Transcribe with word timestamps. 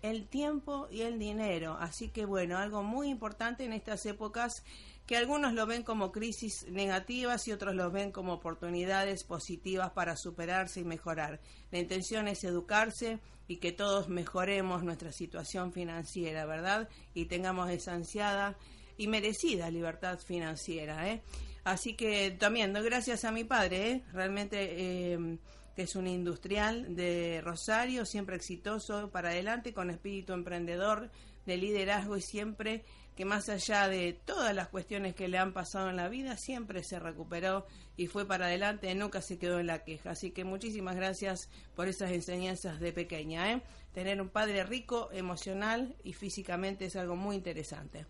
El 0.01 0.27
tiempo 0.27 0.87
y 0.89 1.01
el 1.01 1.19
dinero. 1.19 1.77
Así 1.79 2.09
que 2.09 2.25
bueno, 2.25 2.57
algo 2.57 2.83
muy 2.83 3.09
importante 3.09 3.65
en 3.65 3.73
estas 3.73 4.05
épocas 4.05 4.63
que 5.05 5.17
algunos 5.17 5.53
lo 5.53 5.65
ven 5.65 5.81
como 5.81 6.11
crisis 6.11 6.67
negativas 6.69 7.47
y 7.47 7.51
otros 7.51 7.73
lo 7.73 7.89
ven 7.89 8.11
como 8.11 8.33
oportunidades 8.33 9.23
positivas 9.23 9.89
para 9.91 10.15
superarse 10.15 10.81
y 10.81 10.83
mejorar. 10.83 11.39
La 11.71 11.79
intención 11.79 12.27
es 12.27 12.43
educarse 12.43 13.19
y 13.47 13.57
que 13.57 13.71
todos 13.71 14.07
mejoremos 14.07 14.83
nuestra 14.83 15.11
situación 15.11 15.73
financiera, 15.73 16.45
¿verdad? 16.45 16.87
Y 17.15 17.25
tengamos 17.25 17.71
esa 17.71 17.93
ansiada 17.93 18.55
y 18.97 19.07
merecida 19.07 19.71
libertad 19.71 20.19
financiera. 20.19 21.09
¿eh? 21.09 21.23
Así 21.63 21.95
que 21.95 22.29
también 22.29 22.73
gracias 22.73 23.25
a 23.25 23.31
mi 23.31 23.43
padre, 23.45 23.91
¿eh? 23.91 24.03
realmente 24.13 25.13
em, 25.13 25.39
que 25.79 25.83
es 25.83 25.95
un 25.95 26.07
industrial 26.07 26.93
de 26.93 27.39
Rosario, 27.41 28.03
siempre 28.03 28.35
exitoso 28.35 29.11
para 29.11 29.29
adelante, 29.29 29.73
con 29.73 29.89
espíritu 29.89 30.33
emprendedor, 30.33 31.09
de 31.45 31.55
liderazgo 31.55 32.17
y 32.17 32.21
siempre 32.21 32.83
que 33.15 33.23
más 33.23 33.47
allá 33.47 33.87
de 33.87 34.11
todas 34.11 34.53
las 34.53 34.67
cuestiones 34.67 35.15
que 35.15 35.29
le 35.29 35.37
han 35.37 35.53
pasado 35.53 35.89
en 35.89 35.95
la 35.95 36.09
vida, 36.09 36.35
siempre 36.35 36.83
se 36.83 36.99
recuperó 36.99 37.65
y 37.95 38.07
fue 38.07 38.27
para 38.27 38.47
adelante, 38.47 38.93
nunca 38.93 39.21
se 39.21 39.37
quedó 39.37 39.57
en 39.57 39.67
la 39.67 39.85
queja. 39.85 40.11
Así 40.11 40.31
que 40.31 40.43
muchísimas 40.43 40.97
gracias 40.97 41.49
por 41.77 41.87
esas 41.87 42.11
enseñanzas 42.11 42.81
de 42.81 42.91
pequeña. 42.91 43.49
¿eh? 43.53 43.61
Tener 43.93 44.21
un 44.21 44.27
padre 44.27 44.65
rico, 44.65 45.07
emocional 45.13 45.95
y 46.03 46.11
físicamente 46.11 46.87
es 46.87 46.97
algo 46.97 47.15
muy 47.15 47.37
interesante 47.37 48.05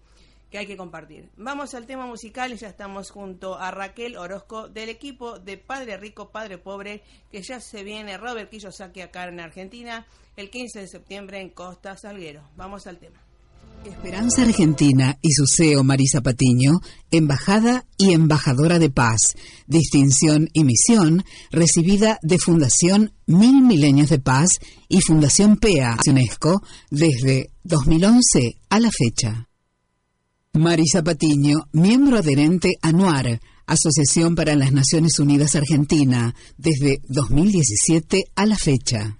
que 0.49 0.57
hay 0.57 0.67
que 0.67 0.77
compartir. 0.77 1.29
Vamos 1.37 1.73
al 1.73 1.85
tema 1.85 2.05
musical 2.05 2.51
y 2.51 2.57
ya 2.57 2.69
estamos 2.69 3.11
junto 3.11 3.57
a 3.57 3.71
Raquel 3.71 4.17
Orozco 4.17 4.67
del 4.67 4.89
equipo 4.89 5.39
de 5.39 5.57
Padre 5.57 5.97
Rico, 5.97 6.31
Padre 6.31 6.57
Pobre, 6.57 7.03
que 7.31 7.41
ya 7.41 7.59
se 7.59 7.83
viene 7.83 8.17
Robert 8.17 8.49
Kiyosaki 8.49 9.01
acá 9.01 9.25
en 9.25 9.39
Argentina 9.39 10.05
el 10.35 10.49
15 10.49 10.79
de 10.79 10.87
septiembre 10.87 11.39
en 11.39 11.49
Costa 11.49 11.97
Salguero. 11.97 12.49
Vamos 12.55 12.87
al 12.87 12.97
tema. 12.97 13.19
Esperanza 13.85 14.41
Argentina 14.41 15.17
y 15.21 15.31
su 15.31 15.45
CEO 15.47 15.83
Marisa 15.83 16.21
Patiño, 16.21 16.81
embajada 17.11 17.85
y 17.97 18.13
embajadora 18.13 18.77
de 18.77 18.89
paz, 18.89 19.35
distinción 19.67 20.49
y 20.51 20.65
misión 20.65 21.23
recibida 21.49 22.19
de 22.21 22.39
Fundación 22.39 23.13
Mil 23.25 23.61
Milenios 23.61 24.09
de 24.09 24.19
Paz 24.19 24.49
y 24.89 24.99
Fundación 25.01 25.57
PEA 25.57 25.97
UNESCO 26.07 26.61
desde 26.89 27.51
2011 27.63 28.57
a 28.69 28.79
la 28.79 28.89
fecha. 28.91 29.48
Marisa 30.59 31.01
Patiño, 31.01 31.69
miembro 31.71 32.17
adherente 32.17 32.75
ANUAR, 32.81 33.39
Asociación 33.65 34.35
para 34.35 34.55
las 34.55 34.73
Naciones 34.73 35.17
Unidas 35.17 35.55
Argentina, 35.55 36.35
desde 36.57 36.99
2017 37.07 38.25
a 38.35 38.45
la 38.45 38.57
fecha. 38.57 39.19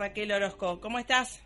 Raquel 0.00 0.32
Orozco. 0.32 0.80
¿Cómo 0.80 0.98
estás? 0.98 1.42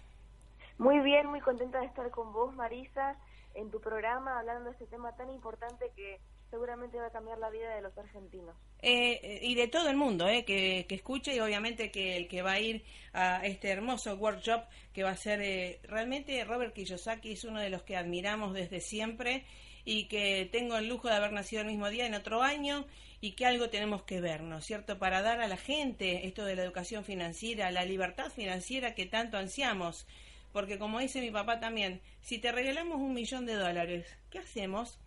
Muy 0.79 1.01
bien, 1.01 1.27
muy 1.27 1.41
contenta 1.41 1.81
de 1.81 1.87
estar 1.87 2.09
con 2.11 2.33
vos, 2.33 2.55
Marisa, 2.55 3.17
en 3.55 3.69
tu 3.73 3.81
programa, 3.81 4.39
hablando 4.39 4.67
de 4.67 4.71
este 4.71 4.87
tema 4.87 5.15
tan 5.17 5.29
importante 5.31 5.91
que 5.97 6.21
seguramente 6.51 6.97
va 6.99 7.06
a 7.06 7.11
cambiar 7.11 7.39
la 7.39 7.51
vida 7.51 7.75
de 7.75 7.83
los 7.83 7.99
argentinos. 7.99 8.55
Eh, 8.81 9.41
y 9.43 9.56
de 9.56 9.67
todo 9.67 9.89
el 9.89 9.97
mundo, 9.97 10.29
eh, 10.29 10.45
que, 10.45 10.87
escuche 10.89 11.35
y 11.35 11.41
obviamente 11.41 11.91
que 11.91 12.17
el 12.17 12.29
que 12.29 12.43
va 12.43 12.53
a 12.53 12.61
ir 12.61 12.85
a 13.12 13.45
este 13.45 13.71
hermoso 13.71 14.15
workshop 14.15 14.62
que 14.93 15.03
va 15.03 15.11
a 15.11 15.17
ser 15.17 15.41
eh, 15.43 15.81
realmente 15.83 16.45
Robert 16.45 16.75
Kiyosaki 16.75 17.33
es 17.33 17.43
uno 17.43 17.61
de 17.61 17.71
los 17.71 17.83
que 17.83 17.97
admiramos 17.97 18.55
desde 18.55 18.79
siempre 18.79 19.45
y 19.85 20.07
que 20.07 20.49
tengo 20.51 20.77
el 20.77 20.89
lujo 20.89 21.09
de 21.09 21.15
haber 21.15 21.33
nacido 21.33 21.63
el 21.63 21.69
mismo 21.69 21.89
día 21.89 22.07
en 22.07 22.15
otro 22.15 22.43
año 22.43 22.87
y 23.21 23.33
que 23.33 23.47
algo 23.47 23.71
tenemos 23.71 24.03
que 24.03 24.21
ver, 24.21 24.43
¿no 24.43 24.59
es 24.59 24.65
cierto? 24.65 24.99
Para 24.99 25.23
dar 25.23 25.41
a 25.41 25.49
la 25.49 25.57
gente 25.57 26.27
esto 26.27 26.45
de 26.45 26.57
la 26.57 26.63
educación 26.63 27.05
financiera, 27.05 27.71
la 27.71 27.85
libertad 27.85 28.31
financiera 28.31 28.95
que 28.95 29.07
tanto 29.07 29.37
ansiamos. 29.37 30.07
Porque 30.53 30.79
como 30.79 31.01
dice 31.01 31.21
mi 31.21 31.31
papá 31.31 31.59
también, 31.59 32.01
si 32.21 32.39
te 32.39 32.53
regalamos 32.53 32.99
un 32.99 33.13
millón 33.13 33.45
de 33.45 33.55
dólares, 33.55 34.07
¿qué 34.31 34.39
hacemos? 34.39 35.01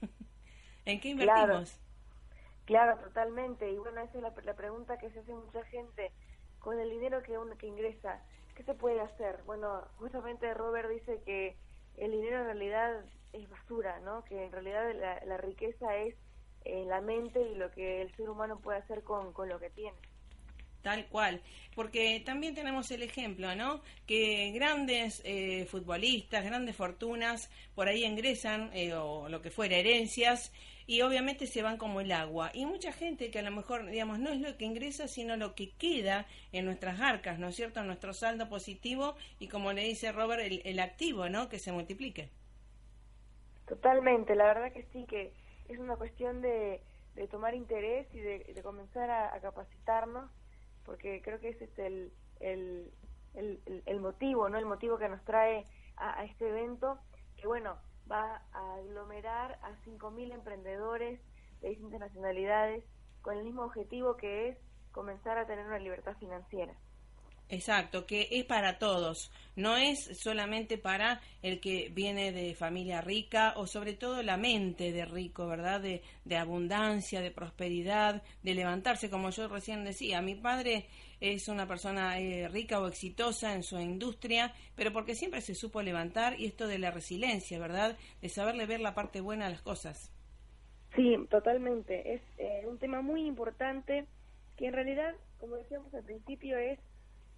¿En 0.84 1.00
qué 1.00 1.10
invertimos? 1.10 1.78
Claro, 2.64 2.98
totalmente. 2.98 3.70
Y 3.70 3.78
bueno, 3.78 4.00
esa 4.02 4.18
es 4.18 4.44
la, 4.44 4.54
pregunta 4.54 4.98
que 4.98 5.10
se 5.10 5.20
hace 5.20 5.32
mucha 5.32 5.64
gente. 5.64 6.12
Con 6.60 6.78
el 6.78 6.90
dinero 6.90 7.22
que 7.22 7.38
uno 7.38 7.56
que 7.56 7.66
ingresa, 7.66 8.20
¿qué 8.54 8.62
se 8.62 8.74
puede 8.74 9.00
hacer? 9.00 9.40
Bueno, 9.46 9.82
justamente 9.96 10.52
Robert 10.54 10.90
dice 10.90 11.20
que 11.24 11.56
el 12.00 12.12
dinero 12.12 12.40
en 12.40 12.44
realidad 12.44 13.04
es 13.32 13.48
basura, 13.48 14.00
¿no? 14.00 14.24
Que 14.24 14.44
en 14.44 14.52
realidad 14.52 15.20
la 15.24 15.36
riqueza 15.36 15.96
es 15.96 16.14
en 16.64 16.88
la 16.88 17.00
mente 17.00 17.40
y 17.40 17.54
lo 17.54 17.70
que 17.70 18.02
el 18.02 18.14
ser 18.16 18.28
humano 18.28 18.58
puede 18.60 18.78
hacer 18.78 19.02
con, 19.02 19.32
con 19.32 19.48
lo 19.48 19.58
que 19.58 19.70
tiene. 19.70 19.96
Tal 20.82 21.06
cual, 21.08 21.42
porque 21.74 22.22
también 22.24 22.54
tenemos 22.54 22.90
el 22.92 23.02
ejemplo, 23.02 23.54
¿no? 23.56 23.82
Que 24.06 24.52
grandes 24.52 25.20
eh, 25.24 25.66
futbolistas, 25.66 26.44
grandes 26.44 26.76
fortunas, 26.76 27.50
por 27.74 27.88
ahí 27.88 28.04
ingresan, 28.04 28.70
eh, 28.72 28.94
o 28.94 29.28
lo 29.28 29.42
que 29.42 29.50
fuera, 29.50 29.76
herencias, 29.76 30.52
y 30.88 31.02
obviamente 31.02 31.46
se 31.46 31.62
van 31.62 31.76
como 31.76 32.00
el 32.00 32.10
agua. 32.10 32.50
Y 32.52 32.66
mucha 32.66 32.90
gente 32.92 33.30
que 33.30 33.38
a 33.38 33.42
lo 33.42 33.52
mejor, 33.52 33.86
digamos, 33.86 34.18
no 34.18 34.30
es 34.30 34.40
lo 34.40 34.56
que 34.56 34.64
ingresa, 34.64 35.06
sino 35.06 35.36
lo 35.36 35.54
que 35.54 35.70
queda 35.76 36.26
en 36.50 36.64
nuestras 36.64 37.00
arcas, 37.00 37.38
¿no 37.38 37.46
es 37.46 37.54
cierto? 37.54 37.84
Nuestro 37.84 38.12
saldo 38.12 38.48
positivo 38.48 39.14
y 39.38 39.48
como 39.48 39.72
le 39.72 39.82
dice 39.84 40.10
Robert, 40.10 40.42
el, 40.42 40.62
el 40.64 40.80
activo, 40.80 41.28
¿no? 41.28 41.48
Que 41.48 41.60
se 41.60 41.70
multiplique. 41.70 42.30
Totalmente, 43.68 44.34
la 44.34 44.46
verdad 44.46 44.72
que 44.72 44.82
sí, 44.92 45.04
que 45.06 45.32
es 45.68 45.78
una 45.78 45.96
cuestión 45.96 46.40
de, 46.40 46.80
de 47.18 47.28
tomar 47.28 47.54
interés 47.54 48.06
y 48.14 48.20
de, 48.20 48.62
comenzar 48.62 49.10
a, 49.10 49.38
capacitarnos, 49.40 50.30
porque 50.84 51.20
creo 51.22 51.40
que 51.40 51.50
ese 51.50 51.64
es 51.64 51.78
el, 51.78 52.12
el, 52.40 52.90
el, 53.84 54.00
motivo, 54.00 54.48
¿no? 54.48 54.56
El 54.56 54.66
motivo 54.66 54.98
que 54.98 55.08
nos 55.08 55.22
trae 55.24 55.64
a, 55.96 56.24
este 56.24 56.48
evento, 56.48 56.98
que 57.36 57.46
bueno, 57.46 57.76
va 58.10 58.42
a 58.52 58.74
aglomerar 58.76 59.58
a 59.62 59.70
5.000 59.84 60.32
emprendedores 60.32 61.20
de 61.60 61.68
distintas 61.70 62.00
nacionalidades 62.00 62.84
con 63.22 63.36
el 63.36 63.44
mismo 63.44 63.62
objetivo 63.62 64.16
que 64.16 64.48
es 64.48 64.58
comenzar 64.92 65.38
a 65.38 65.46
tener 65.46 65.66
una 65.66 65.78
libertad 65.78 66.16
financiera. 66.18 66.74
Exacto, 67.50 68.04
que 68.04 68.28
es 68.30 68.44
para 68.44 68.78
todos, 68.78 69.32
no 69.56 69.78
es 69.78 70.18
solamente 70.18 70.76
para 70.76 71.22
el 71.40 71.60
que 71.60 71.88
viene 71.94 72.30
de 72.30 72.54
familia 72.54 73.00
rica 73.00 73.54
o 73.56 73.66
sobre 73.66 73.94
todo 73.94 74.22
la 74.22 74.36
mente 74.36 74.92
de 74.92 75.06
rico, 75.06 75.46
¿verdad? 75.46 75.80
De, 75.80 76.02
de 76.26 76.36
abundancia, 76.36 77.22
de 77.22 77.30
prosperidad, 77.30 78.22
de 78.42 78.54
levantarse, 78.54 79.08
como 79.08 79.30
yo 79.30 79.48
recién 79.48 79.82
decía. 79.82 80.20
Mi 80.20 80.34
padre 80.34 80.88
es 81.20 81.48
una 81.48 81.66
persona 81.66 82.18
eh, 82.18 82.48
rica 82.48 82.80
o 82.80 82.86
exitosa 82.86 83.54
en 83.54 83.62
su 83.62 83.78
industria, 83.78 84.52
pero 84.76 84.92
porque 84.92 85.14
siempre 85.14 85.40
se 85.40 85.54
supo 85.54 85.82
levantar 85.82 86.38
y 86.38 86.46
esto 86.46 86.66
de 86.66 86.78
la 86.78 86.90
resiliencia, 86.90 87.58
¿verdad? 87.58 87.96
De 88.20 88.28
saberle 88.28 88.66
ver 88.66 88.80
la 88.80 88.94
parte 88.94 89.20
buena 89.20 89.46
a 89.46 89.50
las 89.50 89.62
cosas. 89.62 90.12
Sí, 90.94 91.16
totalmente. 91.30 92.14
Es 92.14 92.22
eh, 92.38 92.64
un 92.66 92.78
tema 92.78 93.02
muy 93.02 93.26
importante 93.26 94.06
que 94.56 94.66
en 94.66 94.72
realidad, 94.72 95.14
como 95.38 95.56
decíamos 95.56 95.92
al 95.94 96.04
principio, 96.04 96.56
es 96.56 96.78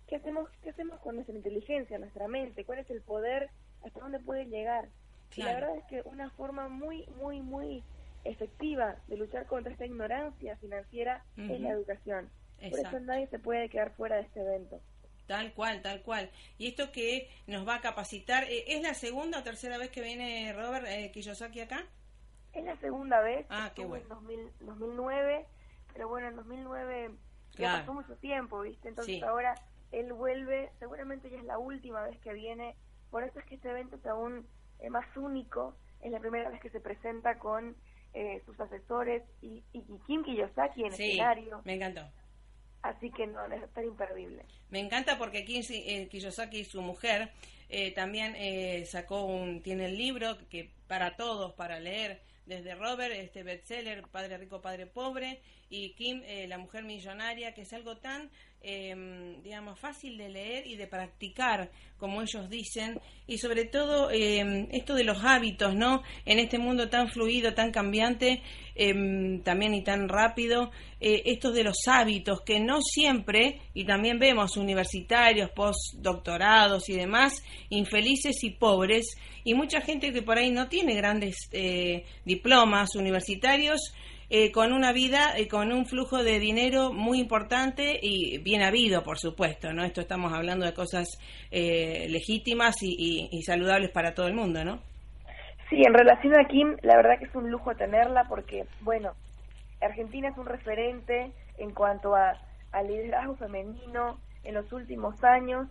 ¿qué 0.07 0.17
hacemos, 0.17 0.49
qué 0.63 0.71
hacemos 0.71 0.99
con 1.01 1.15
nuestra 1.17 1.35
inteligencia, 1.35 1.99
nuestra 1.99 2.29
mente? 2.29 2.65
¿Cuál 2.65 2.81
es 2.81 2.91
el 2.91 3.01
poder? 3.01 3.51
¿Hasta 3.85 4.01
dónde 4.01 4.19
puede 4.19 4.47
llegar? 4.47 4.89
Y 5.37 5.43
la 5.43 5.55
verdad 5.55 5.77
es 5.77 5.85
que 5.85 6.03
una 6.05 6.31
forma 6.31 6.69
muy, 6.69 7.07
muy, 7.21 7.41
muy 7.41 7.85
efectiva 8.25 8.97
de 9.07 9.17
luchar 9.17 9.47
contra 9.47 9.73
esta 9.73 9.87
ignorancia 9.87 10.57
financiera 10.57 11.25
es 11.37 11.61
la 11.61 11.71
educación. 11.71 12.29
Por 12.69 12.79
eso 12.79 13.01
nadie 13.01 13.27
se 13.29 13.39
puede 13.39 13.69
quedar 13.69 13.93
fuera 13.93 14.17
de 14.17 14.23
este 14.23 14.41
evento. 14.41 14.81
Tal 15.27 15.53
cual, 15.55 15.81
tal 15.81 16.03
cual. 16.03 16.31
Y 16.59 16.67
esto 16.67 16.91
que 16.91 17.31
nos 17.47 17.67
va 17.67 17.77
a 17.77 17.81
capacitar, 17.81 18.45
eh, 18.45 18.65
¿es 18.67 18.83
la 18.83 18.95
segunda 18.95 19.39
o 19.39 19.43
tercera 19.43 19.79
vez 19.79 19.91
que 19.91 20.03
viene 20.03 20.53
Robert 20.53 20.87
eh, 20.89 21.11
Kiyosaki 21.13 21.61
acá? 21.61 21.87
Es 22.53 22.65
la 22.65 22.77
segunda 22.77 23.21
vez. 23.21 23.47
Ah, 23.49 23.71
qué 23.75 23.85
bueno. 23.85 24.21
En 24.29 24.67
2009, 24.67 25.47
pero 25.93 26.09
bueno, 26.09 26.29
en 26.29 26.37
2009 26.37 27.11
ya 27.57 27.79
pasó 27.79 27.95
mucho 27.95 28.17
tiempo, 28.17 28.61
¿viste? 28.63 28.89
Entonces 28.89 29.23
ahora 29.23 29.55
él 29.93 30.13
vuelve, 30.13 30.71
seguramente 30.79 31.31
ya 31.31 31.39
es 31.39 31.45
la 31.45 31.59
última 31.59 32.03
vez 32.03 32.19
que 32.21 32.33
viene, 32.33 32.75
por 33.11 33.25
eso 33.25 33.39
es 33.39 33.45
que 33.45 33.57
este 33.57 33.71
evento 33.71 33.97
es 33.97 34.07
aún 34.07 34.47
eh, 34.81 34.91
más 34.91 35.05
único, 35.17 35.77
es 36.01 36.11
la 36.11 36.21
primera 36.21 36.49
vez 36.49 36.61
que 36.61 36.71
se 36.71 36.81
presenta 36.81 37.39
con 37.39 37.77
eh, 38.15 38.43
sus 38.47 38.59
asesores 38.59 39.23
y, 39.41 39.63
y, 39.73 39.83
Kim 40.07 40.25
Kiyosaki 40.25 40.85
en 40.85 40.93
sí, 40.93 41.11
escenario. 41.11 41.61
me 41.65 41.75
encantó. 41.75 42.03
Así 42.83 43.11
que 43.11 43.27
no, 43.27 43.45
es 43.47 43.63
estar 43.63 43.85
imperdible. 43.85 44.45
Me 44.71 44.81
encanta 44.81 45.19
porque 45.19 45.45
eh, 45.47 46.09
Kiyosaki, 46.09 46.65
su 46.65 46.81
mujer, 46.83 47.31
también 47.95 48.35
sacó 48.87 49.25
un, 49.25 49.63
tiene 49.63 49.87
el 49.87 49.97
libro 49.97 50.37
que 50.49 50.71
para 50.89 51.15
todos, 51.17 51.53
para 51.53 51.79
leer, 51.79 52.21
desde 52.47 52.75
Robert, 52.75 53.15
este 53.15 53.45
bestseller, 53.45 54.03
Padre 54.09 54.39
Rico, 54.39 54.61
Padre 54.61 54.87
Pobre, 54.87 55.41
y 55.71 55.95
Kim, 55.95 56.23
la 56.49 56.59
mujer 56.59 56.85
millonaria, 56.85 57.55
que 57.55 57.63
es 57.63 57.73
algo 57.73 57.97
tan 57.97 58.29
Em, 58.63 59.43
digamos, 59.43 59.81
fácil 59.81 60.19
de 60.19 60.29
leer 60.29 60.67
y 60.67 60.77
de 60.77 60.87
practicar, 60.87 61.71
como 61.97 62.21
ellos 62.21 62.51
dicen, 62.51 63.01
y 63.27 63.39
sobre 63.39 63.65
todo 63.65 64.11
em, 64.11 64.69
esto 64.71 64.95
de 64.95 65.03
los 65.03 65.25
hábitos, 65.25 65.75
¿no? 65.75 66.03
En 66.27 66.39
este 66.39 66.59
mundo 66.59 66.91
tan 66.91 67.09
fluido, 67.09 67.55
tan 67.55 67.71
cambiante, 67.73 68.43
em, 68.75 69.41
también 69.43 69.73
y 69.73 69.83
tan 69.83 70.11
rápido, 70.11 70.73
eh, 71.01 71.23
esto 71.25 71.53
de 71.53 71.65
los 71.65 71.79
hábitos, 71.87 72.43
que 72.43 72.61
no 72.61 72.83
siempre, 72.83 73.63
y 73.73 73.87
también 73.87 74.19
vemos 74.19 74.59
universitarios, 74.59 75.51
postdoctorados 75.53 76.87
y 76.91 76.97
demás, 76.97 77.43
infelices 77.71 78.45
y 78.45 78.51
pobres, 78.51 79.17
y 79.43 79.55
mucha 79.55 79.81
gente 79.81 80.13
que 80.13 80.21
por 80.21 80.37
ahí 80.37 80.51
no 80.51 80.69
tiene 80.69 80.95
grandes 80.97 81.49
eh, 81.53 82.05
diplomas 82.27 82.95
universitarios, 82.95 83.95
eh, 84.33 84.53
con 84.53 84.73
una 84.73 84.93
vida, 84.93 85.37
eh, 85.37 85.49
con 85.49 85.73
un 85.73 85.87
flujo 85.87 86.23
de 86.23 86.39
dinero 86.39 86.93
muy 86.93 87.19
importante 87.19 87.99
y 88.01 88.39
bien 88.39 88.63
habido, 88.63 89.03
por 89.03 89.19
supuesto, 89.19 89.73
¿no? 89.73 89.83
Esto 89.83 90.03
estamos 90.03 90.33
hablando 90.33 90.65
de 90.65 90.73
cosas 90.73 91.19
eh, 91.51 92.07
legítimas 92.09 92.77
y, 92.81 93.43
saludables 93.43 93.91
para 93.91 94.15
todo 94.15 94.29
el 94.29 94.35
mundo, 94.35 94.65
¿no? 94.65 94.79
Sí, 95.69 95.83
en 95.85 95.93
relación 95.95 96.39
a 96.39 96.47
Kim, 96.47 96.77
la 96.83 96.95
verdad 96.95 97.19
que 97.19 97.25
es 97.25 97.35
un 97.35 97.51
lujo 97.51 97.75
tenerla 97.75 98.27
porque, 98.29 98.67
bueno, 98.83 99.15
Argentina 99.81 100.29
es 100.29 100.39
un 100.39 100.47
referente 100.47 101.33
en 101.59 101.75
cuanto 101.75 102.15
a, 102.15 102.35
al 102.71 102.87
liderazgo 102.87 103.35
femenino 103.35 104.21
en 104.45 104.55
los 104.55 104.73
últimos 104.73 105.25
años 105.25 105.67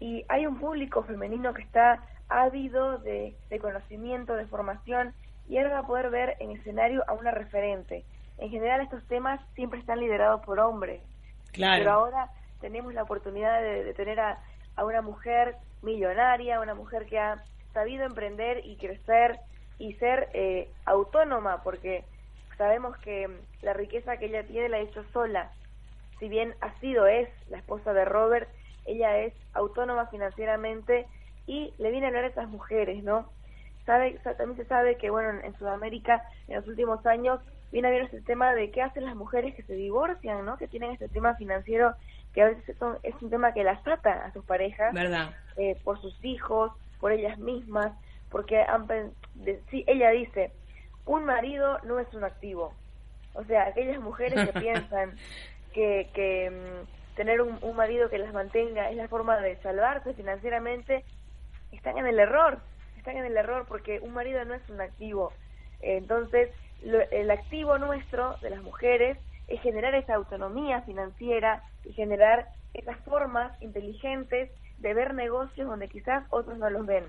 y 0.00 0.22
hay 0.28 0.44
un 0.44 0.58
público 0.58 1.02
femenino 1.04 1.54
que 1.54 1.62
está 1.62 2.04
ávido 2.28 2.98
de 2.98 3.34
conocimiento, 3.58 4.36
de 4.36 4.44
formación 4.44 5.14
y 5.48 5.58
ahora 5.58 5.70
va 5.74 5.78
a 5.80 5.86
poder 5.86 6.10
ver 6.10 6.36
en 6.40 6.50
escenario 6.52 7.04
a 7.08 7.12
una 7.12 7.30
referente. 7.30 8.04
En 8.38 8.50
general 8.50 8.80
estos 8.80 9.04
temas 9.08 9.40
siempre 9.54 9.78
están 9.80 10.00
liderados 10.00 10.40
por 10.44 10.58
hombres, 10.60 11.00
Claro. 11.52 11.80
pero 11.80 11.92
ahora 11.92 12.30
tenemos 12.60 12.94
la 12.94 13.02
oportunidad 13.02 13.60
de, 13.60 13.84
de 13.84 13.94
tener 13.94 14.20
a, 14.20 14.38
a 14.76 14.84
una 14.84 15.02
mujer 15.02 15.56
millonaria, 15.82 16.60
una 16.60 16.74
mujer 16.74 17.06
que 17.06 17.18
ha 17.18 17.42
sabido 17.74 18.04
emprender 18.04 18.64
y 18.64 18.76
crecer 18.76 19.38
y 19.78 19.94
ser 19.94 20.28
eh, 20.32 20.68
autónoma, 20.84 21.62
porque 21.62 22.04
sabemos 22.56 22.96
que 22.98 23.28
la 23.62 23.72
riqueza 23.72 24.16
que 24.16 24.26
ella 24.26 24.44
tiene 24.44 24.68
la 24.68 24.76
ha 24.78 24.80
hecho 24.80 25.04
sola. 25.12 25.50
Si 26.18 26.28
bien 26.28 26.54
ha 26.60 26.72
sido, 26.80 27.06
es 27.06 27.28
la 27.48 27.58
esposa 27.58 27.92
de 27.92 28.04
Robert, 28.04 28.48
ella 28.84 29.18
es 29.18 29.34
autónoma 29.54 30.06
financieramente 30.06 31.06
y 31.46 31.72
le 31.78 31.90
viene 31.90 32.06
a 32.06 32.08
hablar 32.10 32.24
a 32.24 32.28
esas 32.28 32.48
mujeres, 32.48 33.02
¿no? 33.02 33.28
Sabe, 33.86 34.18
sa- 34.22 34.36
también 34.36 34.56
se 34.58 34.66
sabe 34.68 34.96
que, 34.96 35.10
bueno, 35.10 35.40
en, 35.42 35.56
Sudamérica, 35.58 36.22
en 36.48 36.56
los 36.56 36.68
últimos 36.68 37.04
años, 37.06 37.40
viene 37.70 37.88
a 37.88 37.90
ver 37.90 38.02
este 38.02 38.20
tema 38.22 38.54
de 38.54 38.70
qué 38.70 38.82
hacen 38.82 39.04
las 39.04 39.16
mujeres 39.16 39.54
que 39.54 39.62
se 39.64 39.74
divorcian, 39.74 40.44
¿no? 40.44 40.56
Que 40.56 40.68
tienen 40.68 40.92
este 40.92 41.08
tema 41.08 41.34
financiero 41.36 41.94
que 42.32 42.42
a 42.42 42.46
veces 42.46 42.76
son- 42.78 42.98
es 43.02 43.14
un 43.22 43.30
tema 43.30 43.52
que 43.52 43.64
las 43.64 43.84
ata 43.86 44.24
a 44.24 44.32
sus 44.32 44.44
parejas 44.44 44.94
¿Verdad? 44.94 45.30
eh, 45.56 45.76
por 45.84 46.00
sus 46.00 46.22
hijos, 46.24 46.72
por 47.00 47.12
ellas 47.12 47.38
mismas, 47.38 47.92
porque 48.30 48.60
han, 48.62 48.86
de- 49.34 49.60
sí, 49.70 49.84
ella 49.86 50.10
dice, 50.10 50.52
un 51.04 51.24
marido 51.24 51.78
no 51.84 51.98
es 51.98 52.12
un 52.14 52.24
activo. 52.24 52.74
O 53.34 53.44
sea, 53.44 53.64
aquellas 53.66 54.00
mujeres 54.00 54.34
que 54.44 54.52
piensan 54.60 55.18
que, 55.74 56.10
que 56.14 56.50
mm, 56.50 57.16
tener 57.16 57.40
un, 57.42 57.58
un 57.62 57.76
marido 57.76 58.08
que 58.10 58.18
las 58.18 58.32
mantenga 58.32 58.90
es 58.90 58.96
la 58.96 59.08
forma 59.08 59.38
de 59.40 59.56
salvarse 59.62 60.14
financieramente, 60.14 61.04
están 61.72 61.98
en 61.98 62.06
el 62.06 62.18
error, 62.18 62.60
están 63.02 63.16
en 63.16 63.24
el 63.26 63.36
error 63.36 63.66
porque 63.68 63.98
un 64.00 64.12
marido 64.14 64.44
no 64.44 64.54
es 64.54 64.68
un 64.68 64.80
activo. 64.80 65.32
Entonces, 65.80 66.50
lo- 66.82 67.10
el 67.10 67.30
activo 67.30 67.76
nuestro 67.78 68.38
de 68.42 68.50
las 68.50 68.62
mujeres 68.62 69.18
es 69.48 69.60
generar 69.60 69.94
esa 69.96 70.14
autonomía 70.14 70.82
financiera 70.82 71.62
y 71.84 71.92
generar 71.94 72.48
esas 72.72 72.98
formas 73.04 73.60
inteligentes 73.60 74.50
de 74.78 74.94
ver 74.94 75.14
negocios 75.14 75.66
donde 75.68 75.88
quizás 75.88 76.24
otros 76.30 76.58
no 76.58 76.70
los 76.70 76.86
ven. 76.86 77.04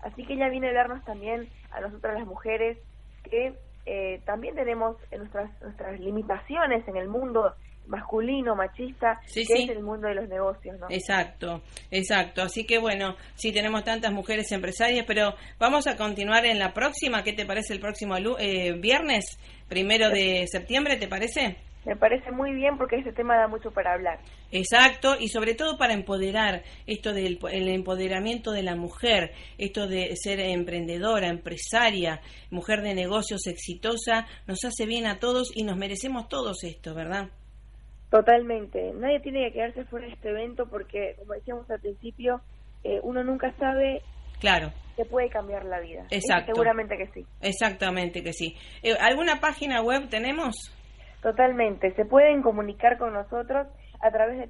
Así 0.00 0.24
que 0.26 0.34
ella 0.34 0.48
viene 0.48 0.68
a 0.68 0.70
hablarnos 0.70 1.04
también 1.04 1.50
a 1.70 1.80
nosotras 1.80 2.14
las 2.14 2.26
mujeres 2.26 2.78
que 3.24 3.58
eh, 3.84 4.22
también 4.24 4.54
tenemos 4.54 4.96
nuestras, 5.10 5.50
nuestras 5.60 5.98
limitaciones 5.98 6.86
en 6.86 6.96
el 6.96 7.08
mundo 7.08 7.54
masculino, 7.86 8.54
machista, 8.54 9.20
Sí, 9.26 9.46
que 9.46 9.56
sí. 9.56 9.62
es 9.64 9.70
el 9.70 9.82
mundo 9.82 10.08
de 10.08 10.14
los 10.14 10.28
negocios, 10.28 10.78
¿no? 10.78 10.86
Exacto, 10.90 11.62
exacto. 11.90 12.42
Así 12.42 12.64
que 12.64 12.78
bueno, 12.78 13.16
sí 13.34 13.52
tenemos 13.52 13.84
tantas 13.84 14.12
mujeres 14.12 14.50
empresarias, 14.52 15.04
pero 15.06 15.34
vamos 15.58 15.86
a 15.86 15.96
continuar 15.96 16.44
en 16.46 16.58
la 16.58 16.72
próxima. 16.72 17.22
¿Qué 17.22 17.32
te 17.32 17.46
parece 17.46 17.74
el 17.74 17.80
próximo 17.80 18.16
eh, 18.38 18.72
viernes, 18.78 19.38
primero 19.68 20.10
de 20.10 20.46
septiembre? 20.50 20.96
¿Te 20.96 21.08
parece? 21.08 21.56
Me 21.84 21.96
parece 21.96 22.30
muy 22.30 22.54
bien 22.54 22.78
porque 22.78 22.96
este 22.96 23.12
tema 23.12 23.36
da 23.36 23.48
mucho 23.48 23.72
para 23.72 23.94
hablar. 23.94 24.20
Exacto, 24.52 25.16
y 25.18 25.26
sobre 25.26 25.54
todo 25.54 25.76
para 25.76 25.94
empoderar 25.94 26.62
esto 26.86 27.12
del 27.12 27.40
el 27.50 27.68
empoderamiento 27.68 28.52
de 28.52 28.62
la 28.62 28.76
mujer, 28.76 29.32
esto 29.58 29.88
de 29.88 30.14
ser 30.14 30.38
emprendedora, 30.38 31.26
empresaria, 31.28 32.20
mujer 32.50 32.82
de 32.82 32.94
negocios 32.94 33.48
exitosa, 33.48 34.28
nos 34.46 34.64
hace 34.64 34.86
bien 34.86 35.06
a 35.06 35.18
todos 35.18 35.50
y 35.56 35.64
nos 35.64 35.76
merecemos 35.76 36.28
todos 36.28 36.62
esto, 36.62 36.94
¿verdad? 36.94 37.30
Totalmente. 38.12 38.92
Nadie 38.92 39.20
tiene 39.20 39.46
que 39.46 39.54
quedarse 39.54 39.84
fuera 39.86 40.06
de 40.06 40.12
este 40.12 40.28
evento 40.28 40.66
porque, 40.68 41.16
como 41.18 41.32
decíamos 41.32 41.68
al 41.70 41.80
principio, 41.80 42.42
eh, 42.84 43.00
uno 43.02 43.24
nunca 43.24 43.50
sabe 43.58 44.02
Claro, 44.38 44.70
que 44.96 45.06
puede 45.06 45.30
cambiar 45.30 45.64
la 45.64 45.80
vida. 45.80 46.02
Eso 46.10 46.16
Exacto. 46.28 46.52
seguramente 46.54 46.98
que 46.98 47.06
sí. 47.06 47.24
exactamente 47.40 48.22
que 48.22 48.34
sí. 48.34 48.54
Eh, 48.82 48.92
¿Alguna 49.00 49.40
página 49.40 49.80
web 49.80 50.10
tenemos? 50.10 50.54
Totalmente. 51.22 51.94
Se 51.94 52.04
pueden 52.04 52.42
comunicar 52.42 52.98
con 52.98 53.14
nosotros 53.14 53.66
a 54.02 54.10
través 54.10 54.38
de 54.38 54.46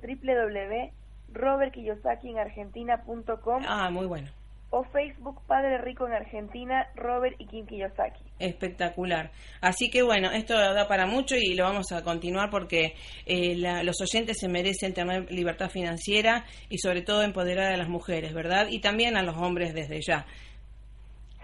www.robertkiyosakienargentina.com 1.33 3.63
Ah, 3.69 3.91
muy 3.93 4.07
bueno. 4.07 4.29
O 4.75 4.85
Facebook 4.85 5.41
Padre 5.47 5.77
Rico 5.79 6.07
en 6.07 6.15
Argentina, 6.15 6.89
Robert 6.97 7.37
y 7.39 7.47
Kim 7.47 7.67
Kiyosaki. 7.67 8.23
Espectacular. 8.39 9.31
Así 9.61 9.91
que 9.91 10.03
bueno, 10.03 10.31
esto 10.33 10.55
da 10.59 10.89
para 10.89 11.05
mucho 11.07 11.37
y 11.37 11.55
lo 11.55 11.65
vamos 11.65 11.93
a 11.93 12.03
continuar 12.03 12.49
porque 12.51 12.95
eh, 13.27 13.55
la- 13.57 13.83
los 13.83 14.01
oyentes 14.01 14.39
se 14.41 14.49
merecen 14.49 14.95
tener 14.95 15.31
libertad 15.31 15.69
financiera 15.69 16.45
y 16.71 16.79
sobre 16.79 17.03
todo 17.03 17.23
empoderar 17.23 17.71
a 17.73 17.77
las 17.77 17.89
mujeres, 17.89 18.33
¿verdad? 18.33 18.67
Y 18.71 18.81
también 18.81 19.17
a 19.19 19.23
los 19.23 19.37
hombres 19.37 19.75
desde 19.75 20.01
ya. 20.01 20.25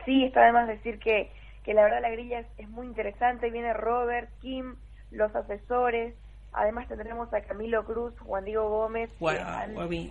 Sí, 0.07 0.25
está 0.25 0.43
además 0.45 0.69
decir 0.69 0.99
que, 0.99 1.31
que 1.65 1.75
la 1.75 1.83
verdad 1.83 2.01
la 2.01 2.11
grilla 2.11 2.41
es, 2.41 2.47
es 2.57 2.69
muy 2.71 2.87
interesante. 2.87 3.51
Viene 3.51 3.75
Robert, 3.75 4.31
Kim, 4.41 4.77
los 5.11 5.35
asesores. 5.37 6.15
Además 6.53 6.89
tendremos 6.89 7.33
a 7.33 7.41
Camilo 7.43 7.85
Cruz, 7.85 8.19
Juan 8.21 8.45
Diego 8.45 8.69
Gómez. 8.69 9.11
Bueno, 9.21 9.45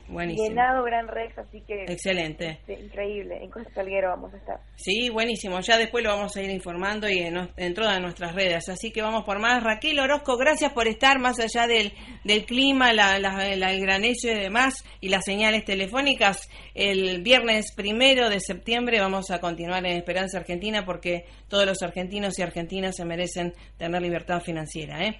buenísimo. 0.08 0.48
llenado 0.48 0.84
Gran 0.84 1.08
Rex, 1.08 1.38
así 1.40 1.62
que 1.62 1.84
Excelente. 1.86 2.52
este, 2.52 2.74
increíble. 2.80 3.44
En 3.44 3.50
Costa 3.50 3.70
Salguero 3.74 4.10
vamos 4.10 4.34
a 4.34 4.38
estar. 4.38 4.60
Sí, 4.76 5.10
buenísimo. 5.10 5.60
Ya 5.62 5.78
después 5.78 6.04
lo 6.04 6.12
vamos 6.12 6.38
a 6.38 6.42
ir 6.44 6.50
informando 6.52 7.10
y 7.10 7.20
en, 7.20 7.50
en 7.58 7.74
todas 7.74 8.00
nuestras 8.00 8.34
redes. 8.36 8.70
Así 8.70 8.92
que 8.92 9.02
vamos 9.02 9.26
por 9.26 9.40
más. 9.40 9.62
Raquel 9.64 10.00
Orozco, 10.00 10.38
gracias 10.38 10.72
por 10.74 10.88
estar 10.88 11.20
más 11.20 11.40
allá 11.40 11.68
del, 11.68 11.92
del 12.24 12.46
clima, 12.46 12.94
la, 12.94 13.18
la- 13.20 13.56
la- 13.56 13.72
el 13.74 13.82
granizo 13.82 14.28
y 14.30 14.36
demás 14.36 14.86
y 15.02 15.10
las 15.10 15.26
señales 15.26 15.66
telefónicas. 15.66 16.48
El 16.76 17.24
viernes 17.24 17.74
primero 17.76 18.30
de 18.30 18.40
septiembre 18.40 19.00
vamos 19.02 19.32
a 19.32 19.40
continuar 19.40 19.86
en 19.86 19.98
Esperanza 19.98 20.38
Argentina 20.38 20.86
porque 20.86 21.26
todos 21.50 21.66
los 21.66 21.82
argentinos 21.82 22.38
y 22.40 22.44
argentinas 22.44 22.96
se 22.96 23.04
merecen 23.06 23.54
tener 23.78 24.02
libertad 24.02 24.40
financiera. 24.42 25.04
¿eh? 25.04 25.18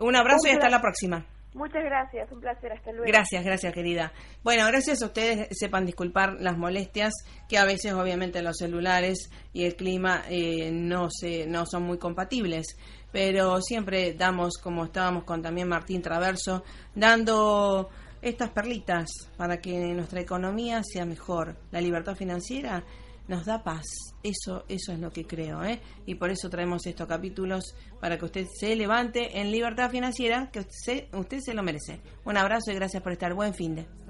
Un 0.00 0.16
abrazo 0.16 0.48
y 0.48 0.50
hasta 0.50 0.68
la 0.68 0.80
próxima. 0.80 1.26
Muchas 1.52 1.82
gracias, 1.82 2.30
un 2.30 2.40
placer. 2.40 2.72
Hasta 2.72 2.92
luego. 2.92 3.06
Gracias, 3.06 3.44
gracias 3.44 3.74
querida. 3.74 4.12
Bueno, 4.44 4.66
gracias 4.66 5.02
a 5.02 5.06
ustedes, 5.06 5.48
sepan 5.50 5.84
disculpar 5.84 6.34
las 6.40 6.56
molestias 6.56 7.12
que 7.48 7.58
a 7.58 7.64
veces 7.64 7.92
obviamente 7.92 8.40
los 8.40 8.56
celulares 8.56 9.30
y 9.52 9.64
el 9.64 9.74
clima 9.74 10.22
eh, 10.28 10.70
no 10.72 11.08
se 11.10 11.46
no 11.46 11.66
son 11.66 11.82
muy 11.82 11.98
compatibles, 11.98 12.78
pero 13.10 13.60
siempre 13.60 14.14
damos 14.14 14.58
como 14.58 14.84
estábamos 14.84 15.24
con 15.24 15.42
también 15.42 15.68
Martín 15.68 16.02
Traverso 16.02 16.62
dando 16.94 17.90
estas 18.22 18.50
perlitas 18.50 19.10
para 19.36 19.58
que 19.58 19.76
nuestra 19.92 20.20
economía 20.20 20.82
sea 20.84 21.04
mejor, 21.04 21.56
la 21.72 21.80
libertad 21.80 22.14
financiera 22.14 22.84
nos 23.28 23.44
da 23.46 23.62
paz. 23.62 23.86
Eso, 24.22 24.64
eso 24.68 24.92
es 24.92 24.98
lo 24.98 25.10
que 25.10 25.26
creo, 25.26 25.64
¿eh? 25.64 25.80
Y 26.06 26.16
por 26.16 26.30
eso 26.30 26.50
traemos 26.50 26.86
estos 26.86 27.06
capítulos 27.06 27.74
para 28.00 28.18
que 28.18 28.24
usted 28.24 28.46
se 28.52 28.74
levante 28.76 29.40
en 29.40 29.50
libertad 29.50 29.90
financiera, 29.90 30.50
que 30.50 30.60
usted, 30.60 31.06
usted 31.14 31.38
se 31.40 31.54
lo 31.54 31.62
merece. 31.62 32.00
Un 32.24 32.36
abrazo 32.36 32.70
y 32.70 32.74
gracias 32.74 33.02
por 33.02 33.12
estar. 33.12 33.34
Buen 33.34 33.54
fin 33.54 33.76
de. 33.76 34.09